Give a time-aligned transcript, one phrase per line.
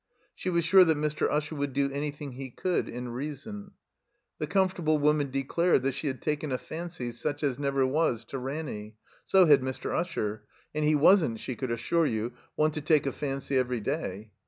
[0.33, 1.29] She was sure that Mr.
[1.29, 3.73] Usher would do anything he could, in reason.
[4.39, 8.39] The comfortable woman declared that she had taken a fancy such as never was to
[8.39, 8.95] Ranny,
[9.27, 9.93] so had Mr.
[9.95, 10.43] Usher,
[10.73, 14.31] and he wasn't, she could assure you, one to take a fancy every day.